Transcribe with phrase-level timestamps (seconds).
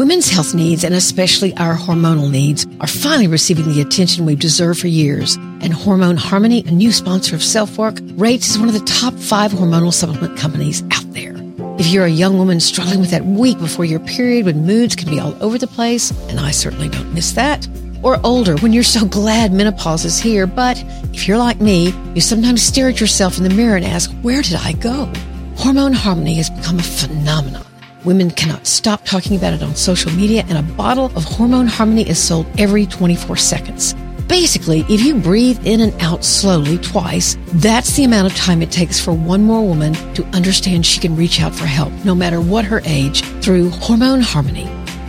[0.00, 4.80] Women's health needs, and especially our hormonal needs, are finally receiving the attention we've deserved
[4.80, 5.34] for years.
[5.60, 9.12] And Hormone Harmony, a new sponsor of Self Work, rates as one of the top
[9.12, 11.34] five hormonal supplement companies out there.
[11.78, 15.10] If you're a young woman struggling with that week before your period when moods can
[15.10, 17.68] be all over the place, and I certainly don't miss that,
[18.02, 20.82] or older when you're so glad menopause is here, but
[21.12, 24.40] if you're like me, you sometimes stare at yourself in the mirror and ask, where
[24.40, 25.12] did I go?
[25.56, 27.66] Hormone Harmony has become a phenomenon.
[28.04, 32.08] Women cannot stop talking about it on social media, and a bottle of Hormone Harmony
[32.08, 33.94] is sold every 24 seconds.
[34.26, 38.70] Basically, if you breathe in and out slowly twice, that's the amount of time it
[38.70, 42.40] takes for one more woman to understand she can reach out for help, no matter
[42.40, 44.66] what her age, through Hormone Harmony.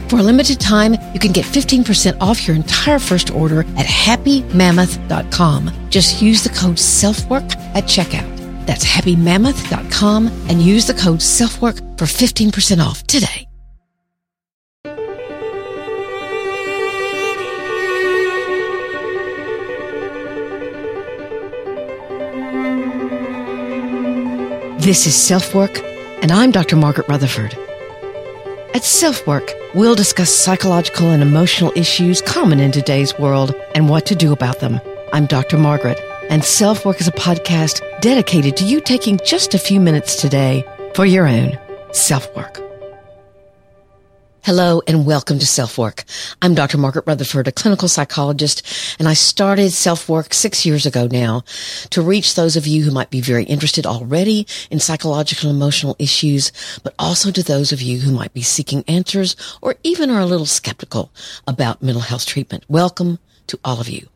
[0.10, 5.72] For a limited time, you can get 15% off your entire first order at happymammoth.com.
[5.90, 8.41] Just use the code SELFWORK at checkout.
[8.66, 13.48] That's happymammoth.com and use the code SELFWORK for 15% off today.
[24.82, 25.80] This is Self Work,
[26.24, 26.76] and I'm Dr.
[26.76, 27.56] Margaret Rutherford.
[28.74, 34.08] At Self Work, we'll discuss psychological and emotional issues common in today's world and what
[34.08, 34.82] to do about them.
[35.14, 35.60] I'm Dr.
[35.60, 36.00] Margaret
[36.32, 40.64] and Self Work is a podcast dedicated to you taking just a few minutes today
[40.96, 41.60] for your own
[41.92, 42.58] self work.
[44.42, 46.06] Hello and welcome to Self Work.
[46.42, 46.78] I'm Dr.
[46.78, 48.66] Margaret Rutherford, a clinical psychologist,
[48.98, 51.44] and I started Self Work six years ago now
[51.90, 55.98] to reach those of you who might be very interested already in psychological and emotional
[56.00, 60.22] issues, but also to those of you who might be seeking answers or even are
[60.22, 61.12] a little skeptical
[61.46, 62.64] about mental health treatment.
[62.70, 64.08] Welcome to all of you.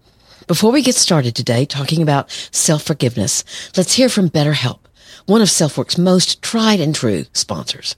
[0.47, 4.77] Before we get started today talking about self-forgiveness, let's hear from BetterHelp,
[5.25, 7.95] one of SelfWork's most tried and true sponsors.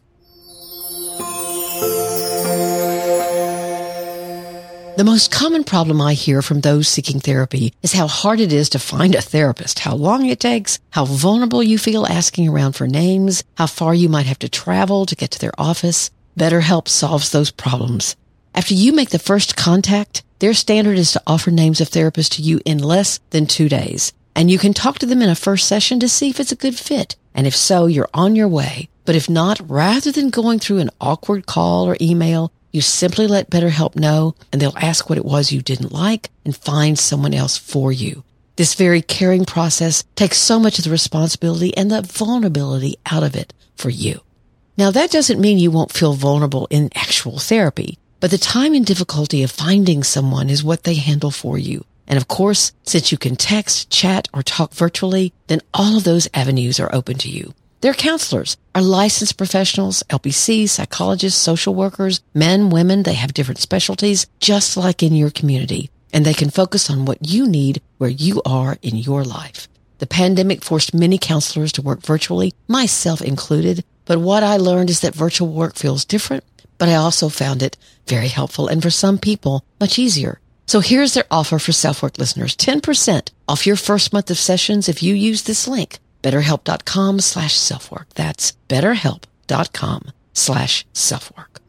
[4.96, 8.70] The most common problem I hear from those seeking therapy is how hard it is
[8.70, 12.88] to find a therapist, how long it takes, how vulnerable you feel asking around for
[12.88, 16.12] names, how far you might have to travel to get to their office.
[16.40, 18.16] BetterHelp solves those problems.
[18.56, 22.42] After you make the first contact, their standard is to offer names of therapists to
[22.42, 24.14] you in less than two days.
[24.36, 26.56] And you can talk to them in a first session to see if it's a
[26.56, 27.16] good fit.
[27.34, 28.90] And if so, you're on your way.
[29.06, 33.50] But if not, rather than going through an awkward call or email, you simply let
[33.50, 37.58] BetterHelp know and they'll ask what it was you didn't like and find someone else
[37.58, 38.24] for you.
[38.58, 43.36] This very caring process takes so much of the responsibility and the vulnerability out of
[43.36, 44.22] it for you.
[44.78, 47.98] Now that doesn't mean you won't feel vulnerable in actual therapy.
[48.20, 51.86] But the time and difficulty of finding someone is what they handle for you.
[52.08, 56.28] And of course, since you can text, chat, or talk virtually, then all of those
[56.34, 57.54] avenues are open to you.
[57.82, 63.04] Their counselors are licensed professionals, LPC, psychologists, social workers, men, women.
[63.04, 65.92] They have different specialties, just like in your community.
[66.12, 69.68] And they can focus on what you need where you are in your life.
[70.00, 73.84] The pandemic forced many counselors to work virtually, myself included.
[74.06, 76.44] But what I learned is that virtual work feels different
[76.78, 80.40] but I also found it very helpful and for some people much easier.
[80.66, 82.56] So here's their offer for self-work listeners.
[82.56, 86.00] 10% off your first month of sessions if you use this link.
[86.24, 88.10] BetterHelp.com slash self-work.
[88.16, 91.62] That's BetterHelp.com slash self-work.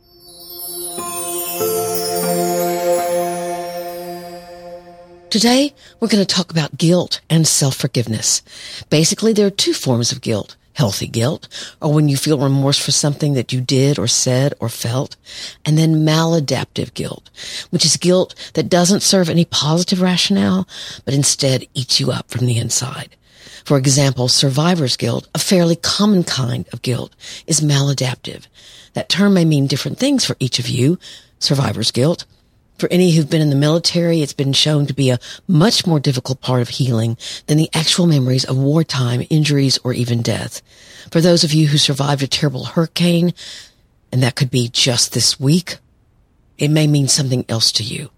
[5.31, 8.43] Today, we're going to talk about guilt and self-forgiveness.
[8.89, 11.49] Basically, there are two forms of guilt healthy guilt,
[11.83, 15.17] or when you feel remorse for something that you did or said or felt,
[15.65, 17.31] and then maladaptive guilt,
[17.71, 20.69] which is guilt that doesn't serve any positive rationale,
[21.05, 23.17] but instead eats you up from the inside.
[23.65, 27.13] For example, survivor's guilt, a fairly common kind of guilt,
[27.49, 28.47] is maladaptive.
[28.93, 30.97] That term may mean different things for each of you.
[31.41, 32.25] Survivor's guilt,
[32.79, 36.01] for any who've been in the military, it's been shown to be a much more
[36.01, 40.63] difficult part of healing than the actual memories of wartime injuries or even death.
[41.11, 43.35] For those of you who survived a terrible hurricane,
[44.13, 45.79] and that could be just this week,
[46.57, 48.11] it may mean something else to you.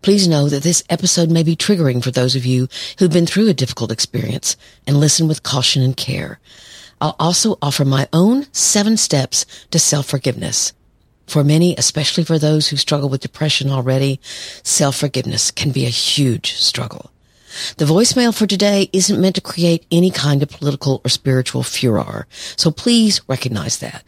[0.00, 2.68] Please know that this episode may be triggering for those of you
[2.98, 4.56] who've been through a difficult experience
[4.86, 6.38] and listen with caution and care.
[7.00, 10.72] I'll also offer my own seven steps to self-forgiveness.
[11.26, 14.20] For many, especially for those who struggle with depression already,
[14.62, 17.10] self-forgiveness can be a huge struggle.
[17.76, 22.26] The voicemail for today isn't meant to create any kind of political or spiritual furor,
[22.56, 24.04] so please recognize that.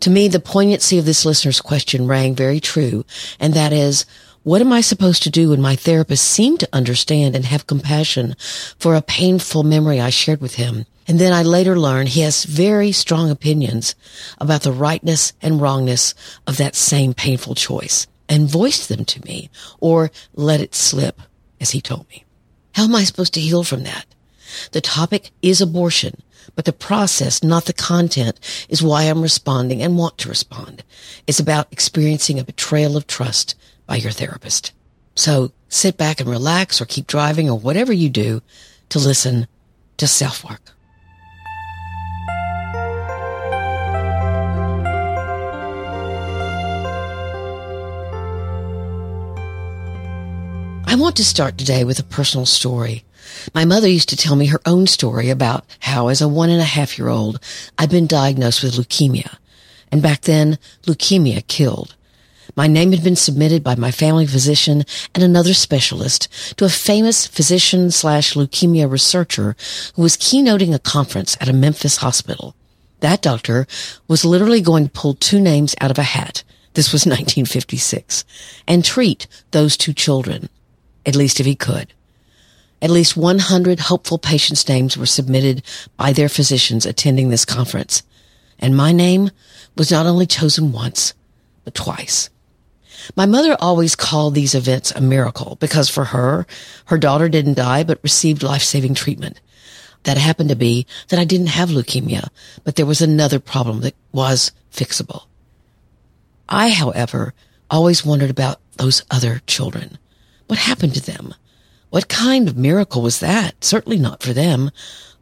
[0.00, 3.04] To me, the poignancy of this listener's question rang very true,
[3.38, 4.04] and that is,
[4.44, 8.34] What am I supposed to do when my therapist seemed to understand and have compassion
[8.76, 10.84] for a painful memory I shared with him?
[11.06, 13.94] And then I later learned he has very strong opinions
[14.38, 19.48] about the rightness and wrongness of that same painful choice and voiced them to me
[19.78, 21.22] or let it slip,
[21.60, 22.24] as he told me.
[22.74, 24.06] How am I supposed to heal from that?
[24.72, 26.20] The topic is abortion,
[26.56, 30.82] but the process, not the content, is why I'm responding and want to respond.
[31.28, 33.54] It's about experiencing a betrayal of trust
[33.86, 34.72] by your therapist.
[35.14, 38.42] So sit back and relax or keep driving or whatever you do
[38.88, 39.46] to listen
[39.98, 40.72] to self work.
[50.86, 53.02] I want to start today with a personal story.
[53.54, 56.60] My mother used to tell me her own story about how as a one and
[56.60, 57.40] a half year old,
[57.78, 59.36] I'd been diagnosed with leukemia.
[59.90, 61.96] And back then, leukemia killed.
[62.56, 64.84] My name had been submitted by my family physician
[65.14, 66.28] and another specialist
[66.58, 69.56] to a famous physician slash leukemia researcher
[69.94, 72.54] who was keynoting a conference at a Memphis hospital.
[73.00, 73.66] That doctor
[74.06, 76.44] was literally going to pull two names out of a hat.
[76.74, 78.24] This was 1956
[78.68, 80.48] and treat those two children,
[81.06, 81.92] at least if he could.
[82.82, 85.62] At least 100 hopeful patients' names were submitted
[85.96, 88.02] by their physicians attending this conference.
[88.58, 89.30] And my name
[89.76, 91.14] was not only chosen once,
[91.64, 92.30] but twice.
[93.16, 96.46] My mother always called these events a miracle because for her,
[96.86, 99.40] her daughter didn't die but received life-saving treatment.
[100.04, 102.28] That happened to be that I didn't have leukemia,
[102.64, 105.24] but there was another problem that was fixable.
[106.48, 107.34] I, however,
[107.70, 109.98] always wondered about those other children.
[110.46, 111.34] What happened to them?
[111.90, 113.64] What kind of miracle was that?
[113.64, 114.70] Certainly not for them,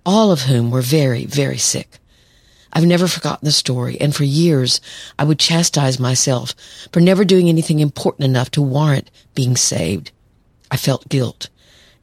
[0.04, 1.98] all of whom were very, very sick.
[2.72, 4.80] I've never forgotten the story, and for years
[5.18, 6.54] I would chastise myself
[6.92, 10.12] for never doing anything important enough to warrant being saved.
[10.70, 11.48] I felt guilt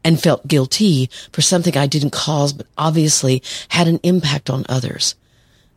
[0.03, 5.15] and felt guilty for something I didn't cause but obviously had an impact on others.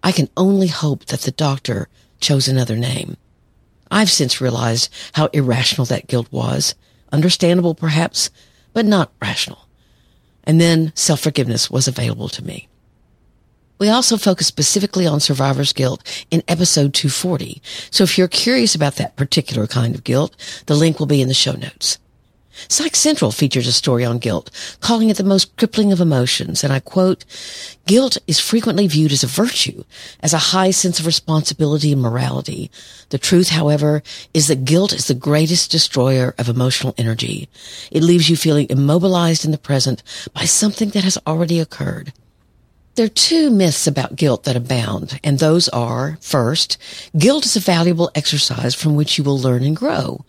[0.02, 1.88] I can only hope that the doctor
[2.20, 3.16] chose another name.
[3.90, 6.74] I've since realized how irrational that guilt was.
[7.12, 8.30] Understandable perhaps,
[8.72, 9.66] but not rational.
[10.44, 12.68] And then self-forgiveness was available to me.
[13.80, 17.62] We also focus specifically on survivor's guilt in episode 240.
[17.90, 20.36] So if you're curious about that particular kind of guilt,
[20.66, 21.96] the link will be in the show notes.
[22.68, 24.50] Psych Central features a story on guilt,
[24.80, 26.62] calling it the most crippling of emotions.
[26.62, 27.24] And I quote,
[27.86, 29.84] guilt is frequently viewed as a virtue,
[30.22, 32.70] as a high sense of responsibility and morality.
[33.08, 34.02] The truth, however,
[34.34, 37.48] is that guilt is the greatest destroyer of emotional energy.
[37.90, 40.02] It leaves you feeling immobilized in the present
[40.34, 42.12] by something that has already occurred.
[43.00, 46.76] There are two myths about guilt that abound, and those are, first,
[47.16, 50.26] guilt is a valuable exercise from which you will learn and grow.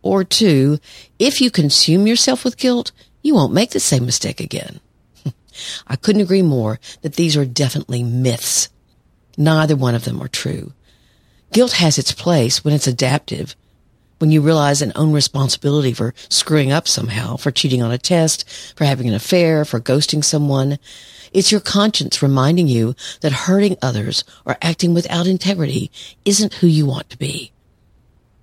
[0.00, 0.78] Or two,
[1.18, 4.78] if you consume yourself with guilt, you won't make the same mistake again.
[5.88, 8.68] I couldn't agree more that these are definitely myths.
[9.36, 10.72] Neither one of them are true.
[11.52, 13.56] Guilt has its place when it's adaptive,
[14.18, 18.48] when you realize and own responsibility for screwing up somehow, for cheating on a test,
[18.76, 20.78] for having an affair, for ghosting someone.
[21.34, 25.90] It's your conscience reminding you that hurting others or acting without integrity
[26.24, 27.50] isn't who you want to be.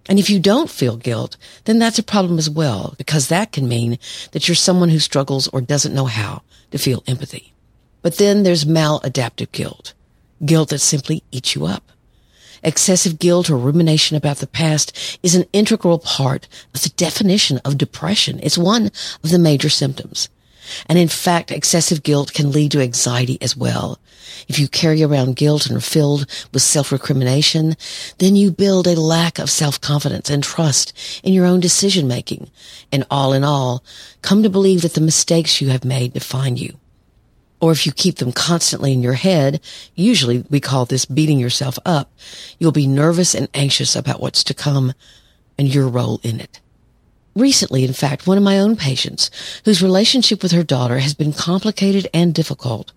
[0.07, 3.67] And if you don't feel guilt, then that's a problem as well, because that can
[3.67, 3.97] mean
[4.33, 6.41] that you're someone who struggles or doesn't know how
[6.71, 7.53] to feel empathy.
[8.01, 9.93] But then there's maladaptive guilt,
[10.43, 11.91] guilt that simply eats you up.
[12.61, 17.77] Excessive guilt or rumination about the past is an integral part of the definition of
[17.77, 18.39] depression.
[18.43, 18.87] It's one
[19.23, 20.27] of the major symptoms.
[20.87, 23.99] And in fact, excessive guilt can lead to anxiety as well.
[24.47, 27.75] If you carry around guilt and are filled with self-recrimination,
[28.17, 32.49] then you build a lack of self-confidence and trust in your own decision making.
[32.91, 33.83] And all in all,
[34.21, 36.77] come to believe that the mistakes you have made define you.
[37.59, 39.61] Or if you keep them constantly in your head,
[39.93, 42.11] usually we call this beating yourself up,
[42.57, 44.93] you'll be nervous and anxious about what's to come
[45.59, 46.59] and your role in it.
[47.35, 49.31] Recently, in fact, one of my own patients,
[49.63, 52.91] whose relationship with her daughter has been complicated and difficult,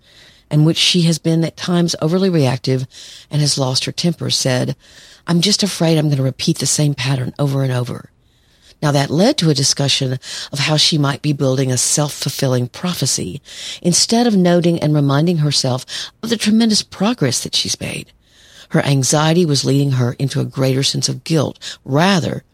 [0.51, 2.87] and which she has been at times overly reactive
[3.31, 4.77] and has lost her temper, said,
[5.27, 8.11] I'm just afraid I'm going to repeat the same pattern over and over.
[8.83, 10.19] Now that led to a discussion
[10.53, 13.41] of how she might be building a self-fulfilling prophecy
[13.81, 15.87] instead of noting and reminding herself
[16.23, 18.13] of the tremendous progress that she's made.
[18.71, 22.45] Her anxiety was leading her into a greater sense of guilt rather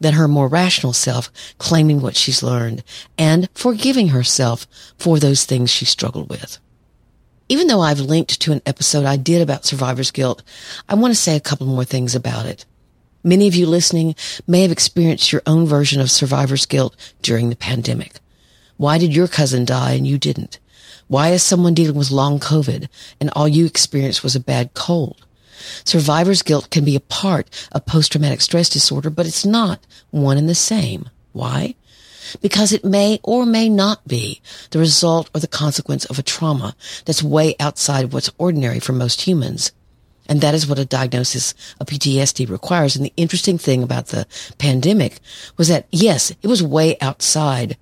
[0.00, 2.82] than her more rational self claiming what she's learned
[3.16, 4.66] and forgiving herself
[4.98, 6.58] for those things she struggled with.
[7.48, 10.42] Even though I've linked to an episode I did about survivor's guilt,
[10.88, 12.64] I want to say a couple more things about it.
[13.22, 14.14] Many of you listening
[14.46, 18.14] may have experienced your own version of survivor's guilt during the pandemic.
[18.76, 20.58] Why did your cousin die and you didn't?
[21.06, 22.88] Why is someone dealing with long COVID
[23.20, 25.23] and all you experienced was a bad cold?
[25.84, 30.48] Survivor's guilt can be a part of post-traumatic stress disorder, but it's not one and
[30.48, 31.08] the same.
[31.32, 31.74] Why?
[32.40, 36.74] Because it may or may not be the result or the consequence of a trauma
[37.04, 39.72] that's way outside of what's ordinary for most humans.
[40.26, 42.96] And that is what a diagnosis of PTSD requires.
[42.96, 44.26] And the interesting thing about the
[44.58, 45.20] pandemic
[45.56, 47.76] was that, yes, it was way outside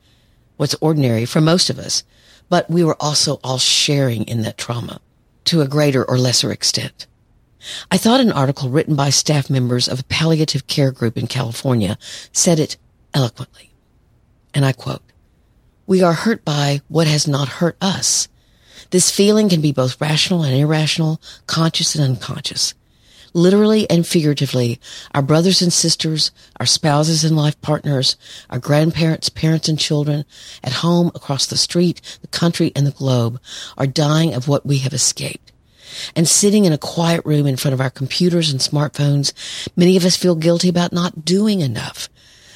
[0.56, 2.02] what's ordinary for most of us,
[2.48, 5.00] but we were also all sharing in that trauma
[5.44, 7.06] to a greater or lesser extent.
[7.90, 11.98] I thought an article written by staff members of a palliative care group in California
[12.32, 12.76] said it
[13.14, 13.72] eloquently.
[14.54, 15.02] And I quote,
[15.86, 18.28] we are hurt by what has not hurt us.
[18.90, 22.74] This feeling can be both rational and irrational, conscious and unconscious.
[23.34, 24.78] Literally and figuratively,
[25.14, 28.16] our brothers and sisters, our spouses and life partners,
[28.50, 30.26] our grandparents, parents and children,
[30.62, 33.40] at home, across the street, the country, and the globe,
[33.78, 35.51] are dying of what we have escaped.
[36.14, 39.32] And sitting in a quiet room in front of our computers and smartphones,
[39.76, 42.08] many of us feel guilty about not doing enough,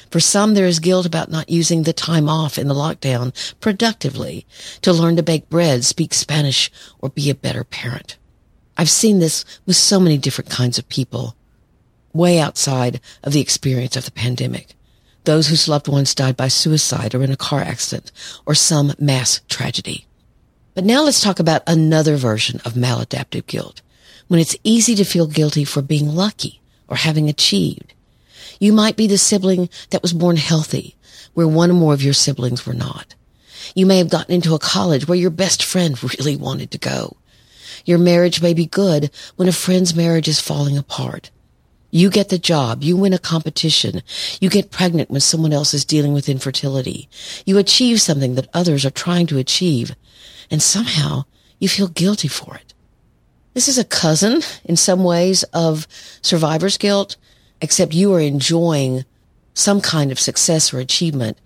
[0.09, 4.45] for some, there is guilt about not using the time off in the lockdown productively
[4.81, 8.17] to learn to bake bread, speak Spanish, or be a better parent.
[8.77, 11.35] I've seen this with so many different kinds of people,
[12.13, 14.75] way outside of the experience of the pandemic.
[15.25, 18.11] Those whose loved ones died by suicide or in a car accident
[18.45, 20.06] or some mass tragedy.
[20.77, 23.81] But now let's talk about another version of maladaptive guilt,
[24.27, 27.95] when it's easy to feel guilty for being lucky or having achieved.
[28.59, 30.95] You might be the sibling that was born healthy,
[31.33, 33.15] where one or more of your siblings were not.
[33.73, 37.17] You may have gotten into a college where your best friend really wanted to go.
[37.83, 41.31] Your marriage may be good when a friend's marriage is falling apart.
[41.89, 42.83] You get the job.
[42.83, 44.03] You win a competition.
[44.39, 47.09] You get pregnant when someone else is dealing with infertility.
[47.47, 49.95] You achieve something that others are trying to achieve.
[50.49, 51.25] And somehow
[51.59, 52.73] you feel guilty for it.
[53.53, 55.87] This is a cousin in some ways of
[56.21, 57.17] survivor's guilt,
[57.61, 59.03] except you are enjoying
[59.53, 61.39] some kind of success or achievement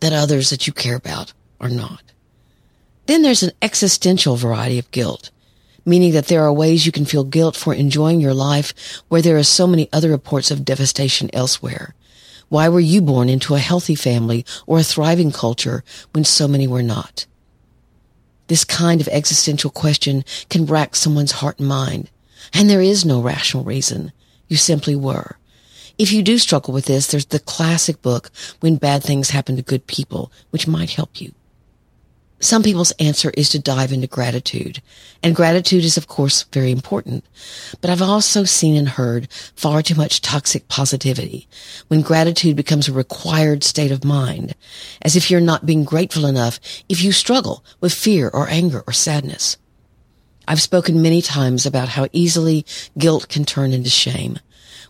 [0.00, 2.02] that others that you care about are not.
[3.06, 5.30] Then there's an existential variety of guilt,
[5.84, 9.36] meaning that there are ways you can feel guilt for enjoying your life where there
[9.36, 11.94] are so many other reports of devastation elsewhere.
[12.48, 16.66] Why were you born into a healthy family or a thriving culture when so many
[16.66, 17.26] were not?
[18.48, 22.10] This kind of existential question can rack someone's heart and mind,
[22.52, 24.12] and there is no rational reason.
[24.48, 25.36] You simply were.
[25.96, 29.62] If you do struggle with this, there's the classic book, When Bad Things Happen to
[29.62, 31.32] Good People, which might help you.
[32.44, 34.82] Some people's answer is to dive into gratitude.
[35.22, 37.24] And gratitude is, of course, very important.
[37.80, 41.48] But I've also seen and heard far too much toxic positivity
[41.88, 44.54] when gratitude becomes a required state of mind,
[45.00, 48.92] as if you're not being grateful enough if you struggle with fear or anger or
[48.92, 49.56] sadness.
[50.46, 52.66] I've spoken many times about how easily
[52.98, 54.38] guilt can turn into shame,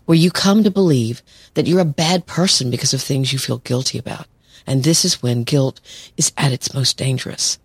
[0.03, 3.59] where you come to believe that you're a bad person because of things you feel
[3.59, 4.27] guilty about.
[4.67, 5.79] And this is when guilt
[6.17, 7.59] is at its most dangerous.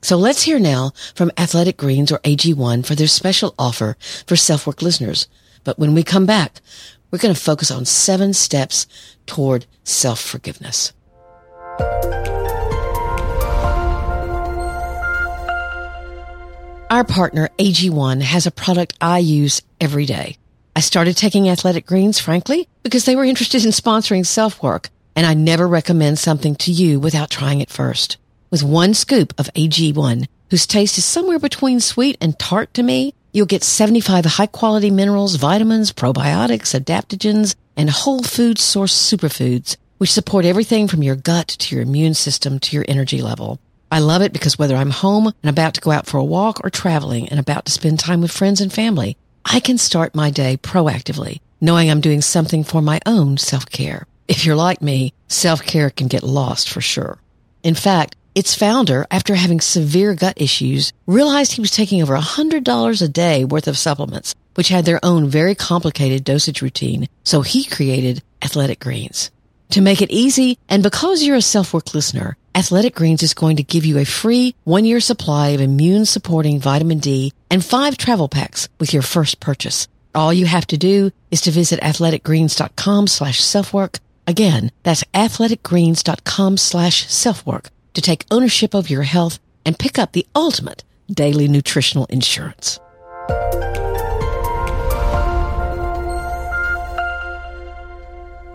[0.00, 4.80] So let's hear now from Athletic Greens or AG1 for their special offer for self-work
[4.80, 5.26] listeners.
[5.64, 6.60] But when we come back,
[7.10, 8.86] we're going to focus on seven steps
[9.26, 10.92] toward self-forgiveness.
[16.90, 20.38] Our partner, AG1, has a product I use every day.
[20.74, 25.26] I started taking athletic greens, frankly, because they were interested in sponsoring self work, and
[25.26, 28.18] I never recommend something to you without trying it first.
[28.52, 33.14] With one scoop of AG1, whose taste is somewhere between sweet and tart to me,
[33.32, 40.12] you'll get 75 high quality minerals, vitamins, probiotics, adaptogens, and whole food source superfoods, which
[40.12, 43.58] support everything from your gut to your immune system to your energy level.
[43.90, 46.60] I love it because whether I'm home and about to go out for a walk
[46.62, 50.30] or traveling and about to spend time with friends and family, I can start my
[50.30, 54.06] day proactively, knowing I'm doing something for my own self-care.
[54.28, 57.18] If you're like me, self-care can get lost for sure.
[57.62, 63.02] In fact, its founder, after having severe gut issues, realized he was taking over $100
[63.02, 67.08] a day worth of supplements, which had their own very complicated dosage routine.
[67.24, 69.30] So he created Athletic Greens.
[69.70, 73.62] To make it easy, and because you're a self-work listener, Athletic Greens is going to
[73.62, 78.92] give you a free one-year supply of immune-supporting vitamin D and five travel packs with
[78.92, 79.88] your first purchase.
[80.14, 83.98] All you have to do is to visit athleticgreens.com slash self-work.
[84.28, 90.26] Again, that's athleticgreens.com slash self-work to take ownership of your health and pick up the
[90.36, 92.78] ultimate daily nutritional insurance.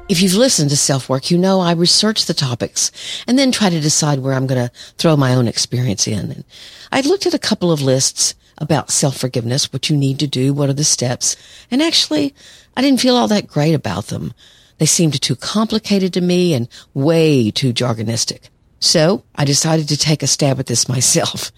[0.10, 2.92] If you've listened to self work, you know I research the topics
[3.26, 6.32] and then try to decide where I'm going to throw my own experience in.
[6.32, 6.44] And
[6.92, 10.54] I looked at a couple of lists about self forgiveness, what you need to do,
[10.54, 11.36] what are the steps.
[11.72, 12.36] And actually,
[12.78, 14.36] I didn't feel all that great about them.
[14.78, 18.50] They seemed too complicated to me and way too jargonistic.
[18.80, 21.52] So I decided to take a stab at this myself.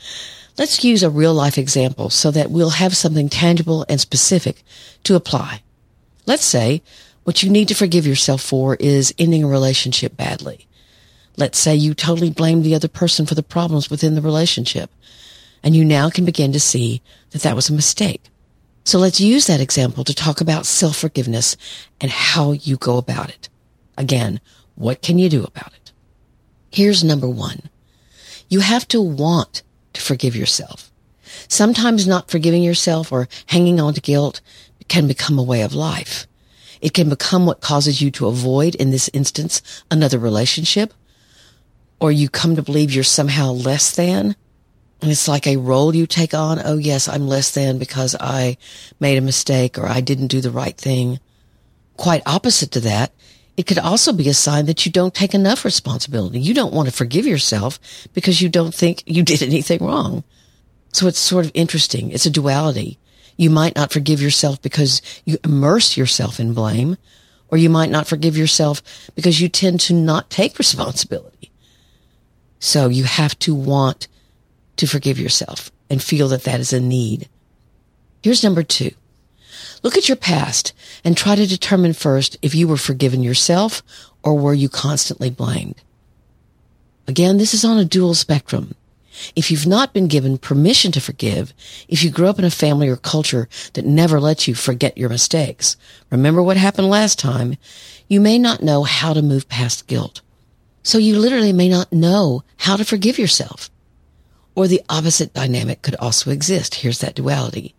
[0.57, 4.63] Let's use a real life example so that we'll have something tangible and specific
[5.03, 5.61] to apply.
[6.25, 6.81] Let's say
[7.23, 10.67] what you need to forgive yourself for is ending a relationship badly.
[11.37, 14.89] Let's say you totally blame the other person for the problems within the relationship
[15.65, 18.21] and you now can begin to see that that was a mistake.
[18.85, 21.57] So let's use that example to talk about self-forgiveness
[21.99, 23.49] and how you go about it.
[23.97, 24.39] Again,
[24.75, 25.91] what can you do about it?
[26.71, 27.69] Here's number one.
[28.47, 29.63] You have to want
[29.93, 30.91] to forgive yourself.
[31.47, 34.39] Sometimes not forgiving yourself or hanging on to guilt
[34.87, 36.27] can become a way of life.
[36.79, 40.93] It can become what causes you to avoid, in this instance, another relationship,
[41.99, 44.35] or you come to believe you're somehow less than.
[45.05, 46.59] And it's like a role you take on.
[46.65, 48.57] Oh, yes, I'm less than because I
[48.99, 51.19] made a mistake or I didn't do the right thing.
[51.95, 53.13] Quite opposite to that,
[53.55, 56.39] it could also be a sign that you don't take enough responsibility.
[56.39, 57.79] You don't want to forgive yourself
[58.15, 60.23] because you don't think you did anything wrong.
[60.91, 62.09] So it's sort of interesting.
[62.09, 62.97] It's a duality.
[63.37, 66.97] You might not forgive yourself because you immerse yourself in blame,
[67.49, 68.81] or you might not forgive yourself
[69.13, 71.51] because you tend to not take responsibility.
[72.57, 74.07] So you have to want
[74.77, 77.29] to forgive yourself and feel that that is a need.
[78.21, 78.91] Here's number two.
[79.83, 83.83] Look at your past and try to determine first if you were forgiven yourself
[84.23, 85.75] or were you constantly blamed.
[87.07, 88.73] Again, this is on a dual spectrum.
[89.35, 91.53] If you've not been given permission to forgive,
[91.87, 95.09] if you grew up in a family or culture that never lets you forget your
[95.09, 95.77] mistakes,
[96.09, 97.55] remember what happened last time,
[98.07, 100.21] you may not know how to move past guilt.
[100.83, 103.69] So you literally may not know how to forgive yourself.
[104.55, 106.75] Or the opposite dynamic could also exist.
[106.75, 107.75] Here's that duality.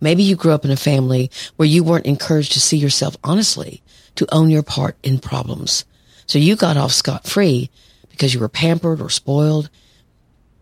[0.00, 3.82] Maybe you grew up in a family where you weren't encouraged to see yourself honestly,
[4.16, 5.84] to own your part in problems.
[6.26, 7.70] So you got off scot free
[8.08, 9.68] because you were pampered or spoiled.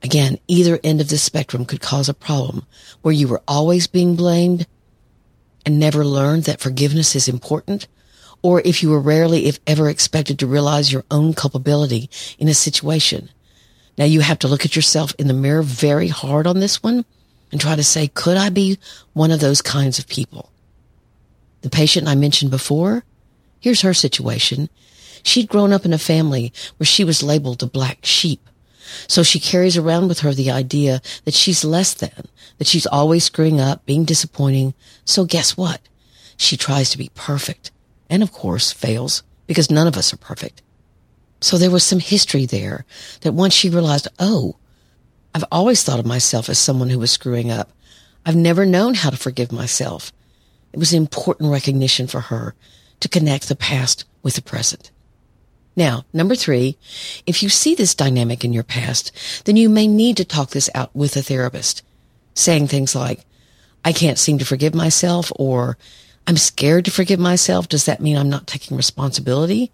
[0.02, 2.66] Again, either end of the spectrum could cause a problem
[3.02, 4.66] where you were always being blamed
[5.64, 7.86] and never learned that forgiveness is important,
[8.42, 12.54] or if you were rarely, if ever, expected to realize your own culpability in a
[12.54, 13.30] situation.
[13.98, 17.04] Now you have to look at yourself in the mirror very hard on this one
[17.50, 18.78] and try to say, could I be
[19.12, 20.50] one of those kinds of people?
[21.60, 23.04] The patient I mentioned before,
[23.60, 24.68] here's her situation.
[25.22, 28.48] She'd grown up in a family where she was labeled the black sheep.
[29.06, 32.26] So she carries around with her the idea that she's less than,
[32.58, 34.74] that she's always screwing up, being disappointing.
[35.04, 35.80] So guess what?
[36.36, 37.70] She tries to be perfect
[38.10, 40.61] and of course fails because none of us are perfect.
[41.42, 42.84] So there was some history there
[43.22, 44.54] that once she realized, oh,
[45.34, 47.72] I've always thought of myself as someone who was screwing up.
[48.24, 50.12] I've never known how to forgive myself.
[50.72, 52.54] It was important recognition for her
[53.00, 54.92] to connect the past with the present.
[55.74, 56.78] Now, number three,
[57.26, 59.10] if you see this dynamic in your past,
[59.44, 61.82] then you may need to talk this out with a therapist,
[62.34, 63.24] saying things like,
[63.84, 65.76] I can't seem to forgive myself or
[66.28, 67.68] I'm scared to forgive myself.
[67.68, 69.72] Does that mean I'm not taking responsibility?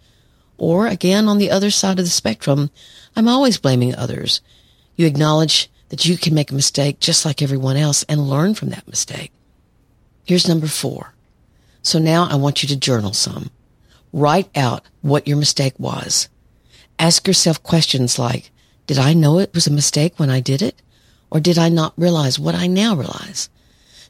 [0.59, 2.71] Or again, on the other side of the spectrum,
[3.17, 4.41] I'm always blaming others.
[4.97, 8.71] You acknowledge that you can make a mistake just like everyone else and learn from
[8.71, 9.33] that mistake.
[10.25, 11.15] Here's number four.
[11.83, 13.51] So now I want you to journal some.
[14.13, 16.29] Write out what your mistake was.
[16.99, 18.51] Ask yourself questions like,
[18.87, 20.83] did I know it was a mistake when I did it?
[21.31, 23.49] Or did I not realize what I now realize?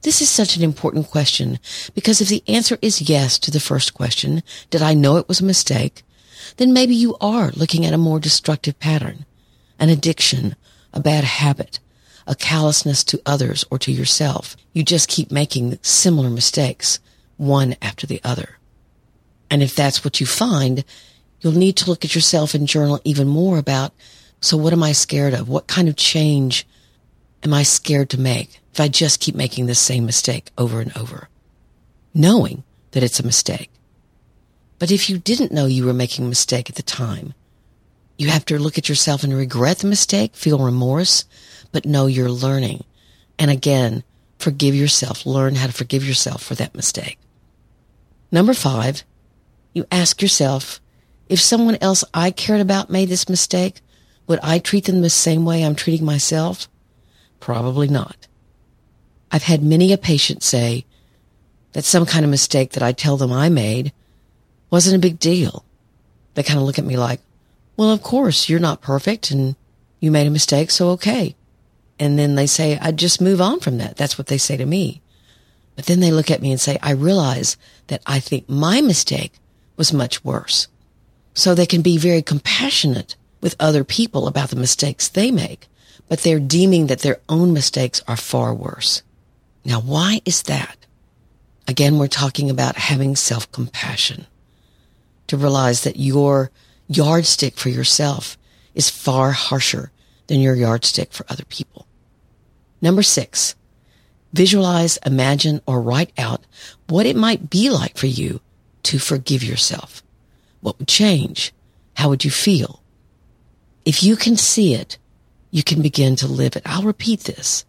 [0.02, 1.58] This is such an important question
[1.94, 5.40] because if the answer is yes to the first question, did I know it was
[5.40, 6.02] a mistake?
[6.56, 9.24] Then maybe you are looking at a more destructive pattern,
[9.78, 10.56] an addiction,
[10.92, 11.78] a bad habit,
[12.26, 14.56] a callousness to others or to yourself.
[14.72, 17.00] You just keep making similar mistakes,
[17.36, 18.58] one after the other.
[19.50, 20.84] And if that's what you find,
[21.40, 23.92] you'll need to look at yourself and journal even more about,
[24.40, 25.48] so what am I scared of?
[25.48, 26.66] What kind of change
[27.42, 30.96] am I scared to make if I just keep making the same mistake over and
[30.96, 31.28] over?
[32.12, 33.70] Knowing that it's a mistake
[34.78, 37.34] but if you didn't know you were making a mistake at the time,
[38.16, 41.24] you have to look at yourself and regret the mistake, feel remorse,
[41.72, 42.84] but know you're learning.
[43.38, 44.02] And again,
[44.38, 45.24] forgive yourself.
[45.24, 47.18] Learn how to forgive yourself for that mistake.
[48.32, 49.04] Number five,
[49.72, 50.80] you ask yourself,
[51.28, 53.80] if someone else I cared about made this mistake,
[54.26, 56.68] would I treat them the same way I'm treating myself?
[57.40, 58.26] Probably not.
[59.30, 60.84] I've had many a patient say
[61.72, 63.92] that some kind of mistake that I tell them I made
[64.70, 65.64] wasn't a big deal.
[66.34, 67.20] they kind of look at me like,
[67.76, 69.56] well, of course, you're not perfect and
[70.00, 71.34] you made a mistake, so okay.
[71.98, 73.96] And then they say, I just move on from that.
[73.96, 75.00] That's what they say to me.
[75.74, 77.56] But then they look at me and say, I realize
[77.88, 79.32] that I think my mistake
[79.76, 80.68] was much worse.
[81.34, 85.68] So they can be very compassionate with other people about the mistakes they make,
[86.08, 89.02] but they're deeming that their own mistakes are far worse.
[89.64, 90.76] Now, why is that?
[91.68, 94.26] Again, we're talking about having self-compassion
[95.28, 96.50] to realize that your
[96.88, 98.36] yardstick for yourself
[98.74, 99.92] is far harsher
[100.26, 101.86] than your yardstick for other people.
[102.80, 103.54] Number six,
[104.32, 106.44] visualize, imagine, or write out
[106.88, 108.40] what it might be like for you
[108.84, 110.02] to forgive yourself.
[110.60, 111.52] What would change?
[111.94, 112.82] How would you feel?
[113.84, 114.98] If you can see it,
[115.50, 116.62] you can begin to live it.
[116.66, 117.64] I'll repeat this.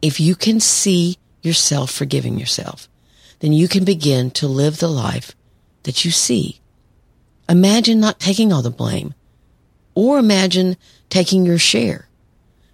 [0.00, 2.88] If you can see yourself forgiving yourself,
[3.40, 5.34] then you can begin to live the life
[5.84, 6.60] that you see.
[7.52, 9.12] Imagine not taking all the blame
[9.94, 10.78] or imagine
[11.10, 12.08] taking your share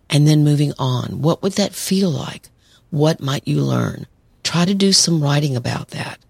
[0.08, 1.20] and then moving on.
[1.20, 2.48] What would that feel like?
[2.90, 4.06] What might you learn?
[4.44, 6.20] Try to do some writing about that.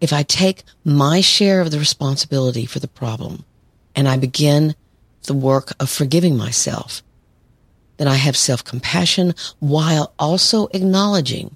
[0.00, 3.44] If I take my share of the responsibility for the problem
[3.94, 4.74] and I begin
[5.22, 7.00] the work of forgiving myself,
[7.98, 11.54] then I have self-compassion while also acknowledging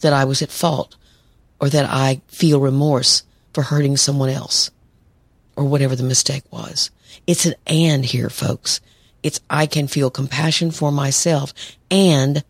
[0.00, 0.98] that I was at fault
[1.62, 3.22] or that I feel remorse
[3.54, 4.70] for hurting someone else
[5.56, 6.90] or whatever the mistake was.
[7.26, 8.80] It's an and here, folks.
[9.22, 11.52] It's I can feel compassion for myself
[11.90, 12.42] and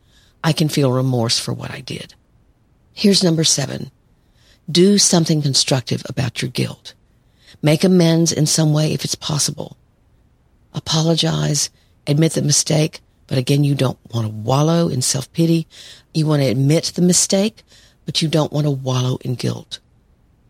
[0.42, 2.14] I can feel remorse for what I did.
[2.92, 3.90] Here's number seven.
[4.70, 6.94] Do something constructive about your guilt.
[7.60, 9.76] Make amends in some way if it's possible.
[10.74, 11.70] Apologize,
[12.06, 15.66] admit the mistake, but again, you don't want to wallow in self-pity.
[16.14, 17.62] You want to admit the mistake,
[18.04, 19.80] but you don't want to wallow in guilt.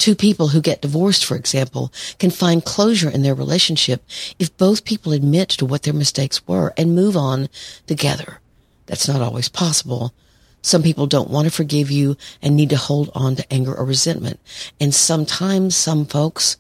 [0.03, 4.03] Two people who get divorced, for example, can find closure in their relationship
[4.37, 7.49] if both people admit to what their mistakes were and move on
[7.87, 8.41] together.
[8.87, 10.13] That's not always possible.
[10.61, 13.85] Some people don't want to forgive you and need to hold on to anger or
[13.85, 14.41] resentment.
[14.81, 16.57] And sometimes some folks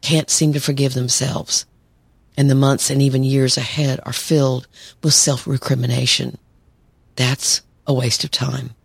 [0.00, 1.66] can't seem to forgive themselves.
[2.36, 4.68] And the months and even years ahead are filled
[5.02, 6.38] with self-recrimination.
[7.16, 8.76] That's a waste of time.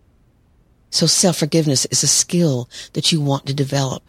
[0.89, 4.03] So self-forgiveness is a skill that you want to develop.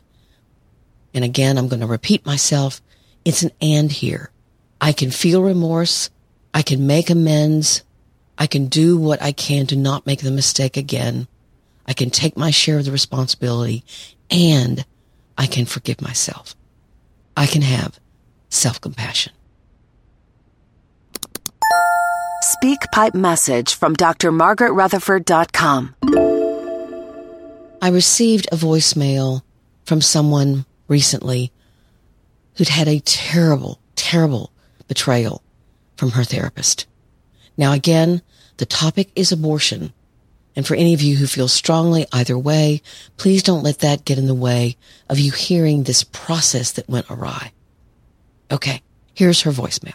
[1.12, 2.80] And again, I'm going to repeat myself.
[3.24, 4.30] It's an and here.
[4.80, 6.10] I can feel remorse.
[6.54, 7.82] I can make amends.
[8.38, 11.28] I can do what I can to not make the mistake again.
[11.86, 13.84] I can take my share of the responsibility
[14.30, 14.84] and
[15.36, 16.54] I can forgive myself.
[17.36, 18.00] I can have
[18.48, 19.32] self-compassion.
[22.42, 26.29] Speak pipe message from drmargaretrutherford.com.
[27.82, 29.42] I received a voicemail
[29.84, 31.50] from someone recently
[32.56, 34.52] who'd had a terrible, terrible
[34.86, 35.42] betrayal
[35.96, 36.86] from her therapist.
[37.56, 38.20] Now again,
[38.58, 39.94] the topic is abortion.
[40.54, 42.82] And for any of you who feel strongly either way,
[43.16, 44.76] please don't let that get in the way
[45.08, 47.52] of you hearing this process that went awry.
[48.50, 48.82] Okay,
[49.14, 49.94] here's her voicemail.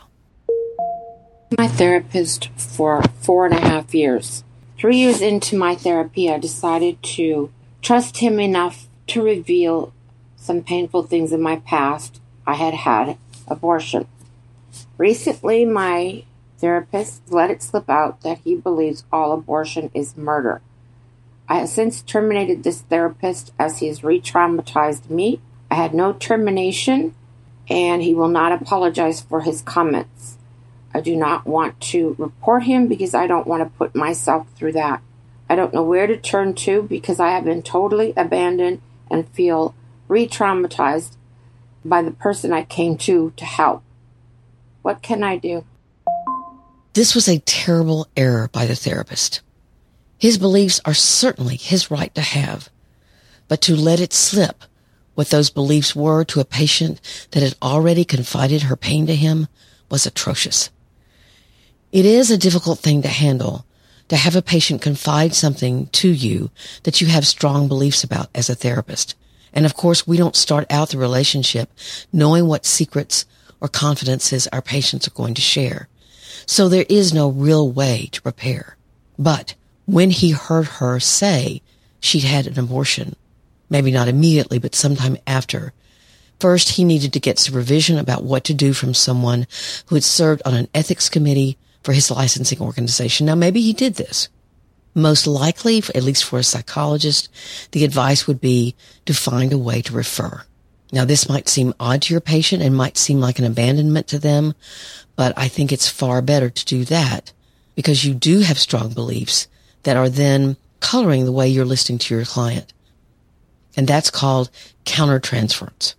[1.56, 4.44] My therapist for four and a half years.
[4.80, 7.52] Three years into my therapy, I decided to
[7.86, 9.94] trust him enough to reveal
[10.36, 12.20] some painful things in my past.
[12.48, 13.16] I had had
[13.48, 14.08] abortion.
[14.98, 16.24] Recently, my
[16.58, 20.64] therapist let it slip out that he believes all abortion is murder.
[21.48, 25.40] I have since terminated this therapist as he has re traumatized me.
[25.70, 27.14] I had no termination,
[27.70, 30.38] and he will not apologize for his comments.
[30.92, 34.72] I do not want to report him because I don't want to put myself through
[34.72, 35.04] that.
[35.50, 39.76] I don't know where to turn to because I have been totally abandoned and feel
[40.08, 41.16] re traumatized
[41.84, 43.84] by the person I came to to help.
[44.82, 45.66] What can I do?
[46.94, 49.42] This was a terrible error by the therapist.
[50.18, 52.70] His beliefs are certainly his right to have,
[53.48, 54.64] but to let it slip
[55.14, 57.00] what those beliefs were to a patient
[57.32, 59.48] that had already confided her pain to him
[59.90, 60.70] was atrocious.
[61.92, 63.66] It is a difficult thing to handle
[64.10, 66.52] to have a patient confide something to you
[66.84, 69.16] that you have strong beliefs about as a therapist.
[69.54, 71.72] And of course, we don't start out the relationship
[72.12, 73.26] knowing what secrets
[73.62, 75.88] or confidences our patients are going to share.
[76.46, 78.78] So there is no real way to prepare.
[79.18, 81.62] But when he heard her say
[82.00, 83.16] she'd had an abortion,
[83.70, 85.74] maybe not immediately, but sometime after,
[86.40, 89.48] first he needed to get supervision about what to do from someone
[89.88, 93.28] who had served on an ethics committee for his licensing organization.
[93.28, 94.28] Now, maybe he did this.
[94.96, 97.30] Most likely, at least for a psychologist,
[97.74, 100.44] the advice would be to find a way to refer.
[100.92, 104.18] Now, this might seem odd to your patient and might seem like an abandonment to
[104.18, 104.56] them,
[105.16, 107.34] but I think it's far better to do that
[107.76, 109.48] because you do have strong beliefs
[109.84, 112.74] that are then coloring the way you're listening to your client.
[113.78, 114.50] And that's called
[114.86, 115.94] countertransference.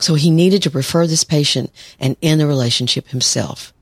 [0.00, 3.72] So he needed to refer this patient and end the relationship himself.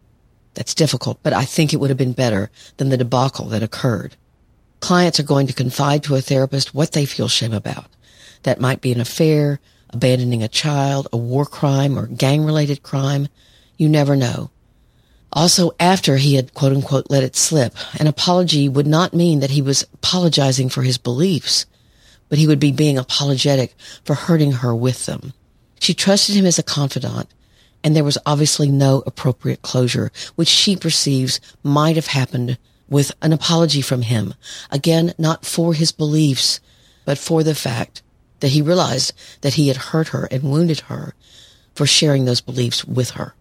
[0.55, 4.17] That's difficult, but I think it would have been better than the debacle that occurred.
[4.81, 7.87] Clients are going to confide to a therapist what they feel shame about.
[8.43, 9.61] That might be an affair,
[9.91, 13.29] abandoning a child, a war crime, or gang related crime.
[13.77, 14.51] You never know.
[15.33, 19.51] Also, after he had quote unquote let it slip, an apology would not mean that
[19.51, 21.67] he was apologizing for his beliefs,
[22.29, 25.33] but he would be being apologetic for hurting her with them.
[25.79, 27.29] She trusted him as a confidant,
[27.83, 33.33] and there was obviously no appropriate closure, which she perceives might have happened with an
[33.33, 34.35] apology from him.
[34.71, 36.61] Again, not for his beliefs,
[37.05, 38.03] but for the fact
[38.40, 39.12] that he realized
[39.43, 41.14] that he had hurt her and wounded her
[41.75, 43.35] for sharing those beliefs with her.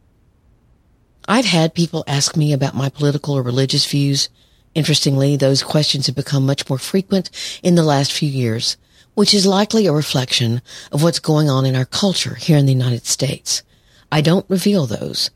[1.27, 4.29] I've had people ask me about my political or religious views.
[4.73, 7.29] Interestingly, those questions have become much more frequent
[7.61, 8.77] in the last few years,
[9.13, 12.73] which is likely a reflection of what's going on in our culture here in the
[12.73, 13.63] United States.
[14.11, 15.29] I don't reveal those.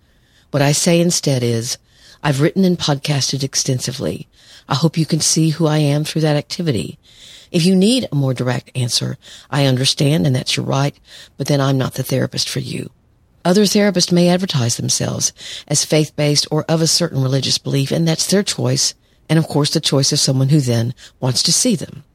[0.52, 1.78] What I say instead is,
[2.24, 4.28] I've written and podcasted extensively.
[4.70, 6.98] I hope you can see who I am through that activity.
[7.52, 9.18] If you need a more direct answer,
[9.52, 10.98] I understand and that's your right,
[11.38, 12.90] but then I'm not the therapist for you.
[13.46, 15.34] Other therapists may advertise themselves
[15.68, 18.96] as faith-based or of a certain religious belief, and that's their choice,
[19.30, 22.06] and of course the choice of someone who then wants to see them.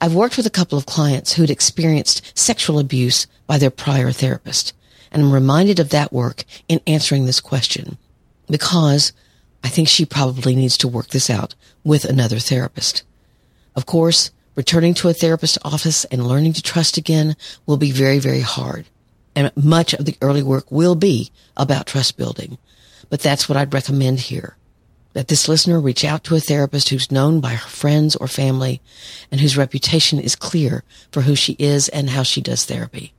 [0.00, 4.72] I've worked with a couple of clients who'd experienced sexual abuse by their prior therapist,
[5.10, 7.98] and I'm reminded of that work in answering this question
[8.48, 9.12] because
[9.62, 13.02] I think she probably needs to work this out with another therapist.
[13.74, 18.18] Of course, returning to a therapist's office and learning to trust again will be very,
[18.18, 18.86] very hard.
[19.34, 22.58] And much of the early work will be about trust building.
[23.08, 24.56] But that's what I'd recommend here.
[25.12, 28.80] That this listener reach out to a therapist who's known by her friends or family
[29.30, 33.12] and whose reputation is clear for who she is and how she does therapy.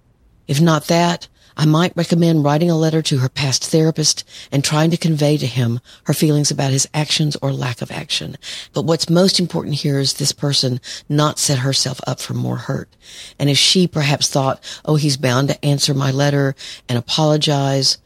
[0.47, 1.27] If not that,
[1.59, 5.45] I might recommend writing a letter to her past therapist and trying to convey to
[5.45, 8.37] him her feelings about his actions or lack of action.
[8.71, 12.95] But what's most important here is this person not set herself up for more hurt.
[13.37, 16.55] And if she perhaps thought, oh, he's bound to answer my letter
[16.87, 17.97] and apologize,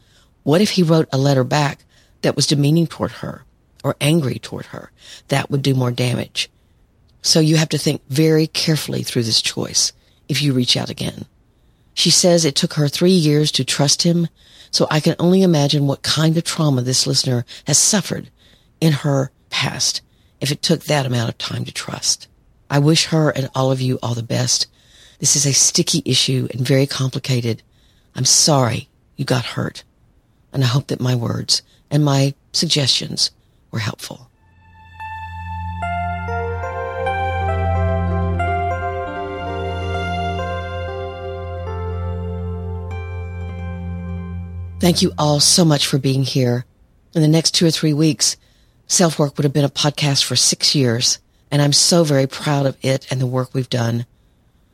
[0.42, 1.84] what if he wrote a letter back
[2.22, 3.44] that was demeaning toward her
[3.84, 4.90] or angry toward her?
[5.28, 6.50] That would do more damage.
[7.22, 9.92] So you have to think very carefully through this choice
[10.28, 11.26] if you reach out again.
[11.94, 14.28] She says it took her three years to trust him,
[14.70, 18.30] so I can only imagine what kind of trauma this listener has suffered
[18.80, 20.02] in her past
[20.40, 22.26] if it took that amount of time to trust.
[22.68, 24.66] I wish her and all of you all the best.
[25.20, 27.62] This is a sticky issue and very complicated.
[28.16, 29.84] I'm sorry you got hurt,
[30.52, 33.30] and I hope that my words and my suggestions
[33.70, 34.28] were helpful.
[44.84, 46.66] Thank you all so much for being here.
[47.14, 48.36] In the next two or three weeks,
[48.86, 51.20] Self Work would have been a podcast for six years,
[51.50, 54.04] and I'm so very proud of it and the work we've done.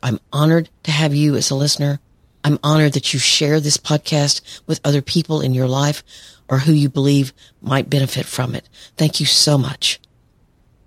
[0.02, 2.00] I'm honored to have you as a listener.
[2.42, 6.02] I'm honored that you share this podcast with other people in your life
[6.48, 8.68] or who you believe might benefit from it.
[8.96, 10.00] Thank you so much.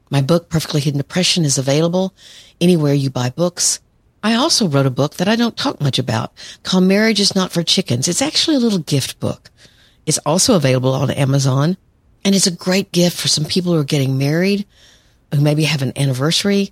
[0.09, 2.13] My book, Perfectly Hidden Depression, is available
[2.59, 3.79] anywhere you buy books.
[4.23, 6.31] I also wrote a book that I don't talk much about
[6.63, 8.07] called Marriage is Not for Chickens.
[8.07, 9.51] It's actually a little gift book.
[10.05, 11.75] It's also available on Amazon
[12.23, 14.65] and it's a great gift for some people who are getting married,
[15.33, 16.71] who maybe have an anniversary.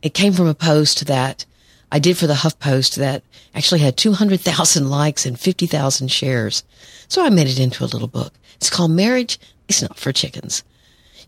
[0.00, 1.44] It came from a post that
[1.92, 3.22] I did for the HuffPost that
[3.54, 6.64] actually had 200,000 likes and 50,000 shares.
[7.08, 8.32] So I made it into a little book.
[8.56, 9.38] It's called Marriage
[9.68, 10.62] is Not for Chickens.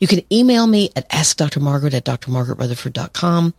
[0.01, 3.55] You can email me at askdrmargaret at drmargaretrutherford.com.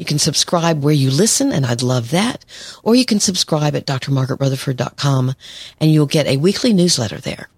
[0.00, 2.46] You can subscribe where you listen, and I'd love that.
[2.82, 5.34] Or you can subscribe at drmargaretrutherford.com,
[5.78, 7.50] and you'll get a weekly newsletter there.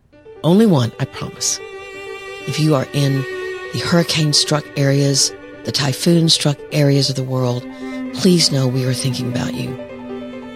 [0.43, 1.61] Only one, I promise.
[2.49, 3.23] If you are in
[3.73, 7.63] the hurricane struck areas, the typhoon struck areas of the world,
[8.13, 9.71] please know we are thinking about you.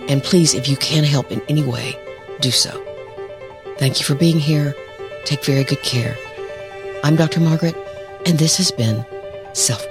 [0.08, 1.94] And please, if you can help in any way,
[2.40, 2.82] do so.
[3.78, 4.74] Thank you for being here.
[5.24, 6.16] Take very good care.
[7.04, 7.38] I'm Dr.
[7.38, 7.76] Margaret,
[8.26, 9.06] and this has been
[9.52, 9.88] Self